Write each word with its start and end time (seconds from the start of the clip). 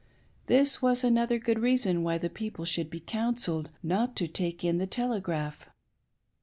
This 0.47 0.81
was 0.81 1.03
another 1.03 1.37
good 1.37 1.59
reason 1.59 2.01
why 2.01 2.17
the 2.17 2.27
people 2.27 2.65
should 2.65 2.89
be" 2.89 2.99
coun 3.11 3.35
selled 3.37 3.67
"•not 3.83 4.15
to 4.15 4.27
take 4.27 4.63
in 4.63 4.79
the 4.79 4.87
Telegraph. 4.87 5.69